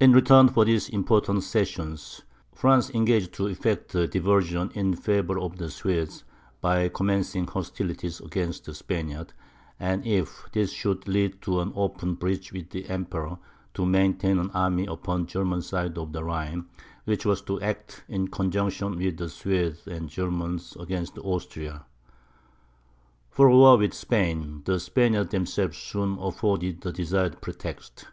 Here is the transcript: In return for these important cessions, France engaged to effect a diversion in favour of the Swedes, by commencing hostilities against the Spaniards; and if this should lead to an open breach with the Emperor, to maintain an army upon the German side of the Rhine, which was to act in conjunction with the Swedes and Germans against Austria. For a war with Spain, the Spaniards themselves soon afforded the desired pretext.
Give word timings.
In 0.00 0.12
return 0.12 0.48
for 0.48 0.64
these 0.64 0.88
important 0.88 1.44
cessions, 1.44 2.22
France 2.56 2.90
engaged 2.90 3.32
to 3.34 3.46
effect 3.46 3.94
a 3.94 4.08
diversion 4.08 4.72
in 4.74 4.96
favour 4.96 5.38
of 5.38 5.58
the 5.58 5.70
Swedes, 5.70 6.24
by 6.60 6.88
commencing 6.88 7.46
hostilities 7.46 8.18
against 8.18 8.64
the 8.64 8.74
Spaniards; 8.74 9.32
and 9.78 10.04
if 10.04 10.48
this 10.54 10.72
should 10.72 11.06
lead 11.06 11.40
to 11.42 11.60
an 11.60 11.72
open 11.76 12.14
breach 12.16 12.52
with 12.52 12.70
the 12.70 12.88
Emperor, 12.88 13.38
to 13.74 13.86
maintain 13.86 14.40
an 14.40 14.50
army 14.50 14.86
upon 14.86 15.20
the 15.20 15.28
German 15.28 15.62
side 15.62 15.96
of 15.98 16.12
the 16.12 16.24
Rhine, 16.24 16.66
which 17.04 17.24
was 17.24 17.40
to 17.42 17.60
act 17.60 18.02
in 18.08 18.26
conjunction 18.26 18.98
with 18.98 19.18
the 19.18 19.28
Swedes 19.28 19.86
and 19.86 20.08
Germans 20.08 20.76
against 20.80 21.16
Austria. 21.18 21.84
For 23.30 23.46
a 23.46 23.54
war 23.56 23.78
with 23.78 23.94
Spain, 23.94 24.62
the 24.64 24.80
Spaniards 24.80 25.30
themselves 25.30 25.76
soon 25.78 26.18
afforded 26.18 26.80
the 26.80 26.90
desired 26.90 27.40
pretext. 27.40 28.08